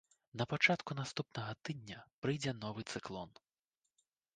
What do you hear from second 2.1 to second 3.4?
прыйдзе новы цыклон.